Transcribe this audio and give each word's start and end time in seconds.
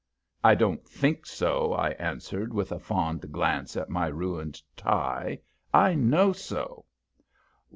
"I 0.43 0.55
don't 0.55 0.83
think 0.89 1.27
so," 1.27 1.73
I 1.73 1.89
answered, 1.91 2.55
with 2.55 2.71
a 2.71 2.79
fond 2.79 3.31
glance 3.31 3.77
at 3.77 3.87
my 3.91 4.07
ruined 4.07 4.59
tie. 4.75 5.41
"I 5.75 5.93
know 5.93 6.33
so." 6.33 6.85